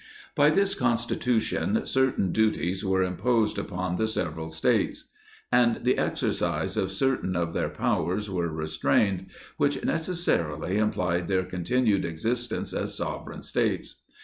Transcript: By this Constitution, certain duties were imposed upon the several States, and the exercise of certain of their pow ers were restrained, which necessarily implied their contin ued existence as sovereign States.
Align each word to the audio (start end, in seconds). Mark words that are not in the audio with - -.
By 0.33 0.49
this 0.49 0.73
Constitution, 0.73 1.85
certain 1.85 2.31
duties 2.31 2.83
were 2.83 3.03
imposed 3.03 3.59
upon 3.59 3.97
the 3.97 4.07
several 4.07 4.49
States, 4.49 5.11
and 5.51 5.83
the 5.85 5.95
exercise 5.95 6.75
of 6.75 6.91
certain 6.91 7.35
of 7.35 7.53
their 7.53 7.69
pow 7.69 8.09
ers 8.09 8.27
were 8.27 8.49
restrained, 8.51 9.27
which 9.57 9.85
necessarily 9.85 10.77
implied 10.79 11.27
their 11.27 11.43
contin 11.43 11.87
ued 11.87 12.03
existence 12.03 12.73
as 12.73 12.97
sovereign 12.97 13.43
States. 13.43 14.01